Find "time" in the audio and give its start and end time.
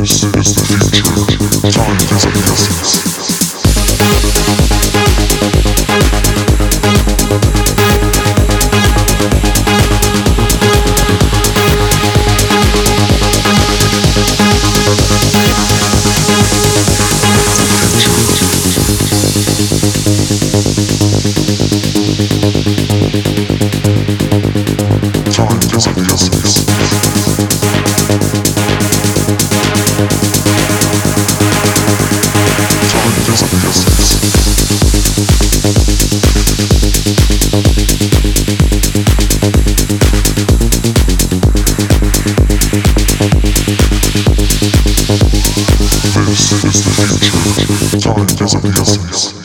48.00-48.26